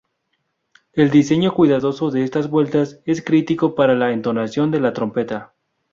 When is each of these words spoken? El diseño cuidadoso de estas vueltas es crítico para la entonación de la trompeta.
El 0.93 1.11
diseño 1.11 1.53
cuidadoso 1.53 2.09
de 2.09 2.23
estas 2.23 2.49
vueltas 2.49 2.99
es 3.05 3.23
crítico 3.23 3.75
para 3.75 3.93
la 3.93 4.11
entonación 4.13 4.71
de 4.71 4.79
la 4.79 4.93
trompeta. 4.93 5.53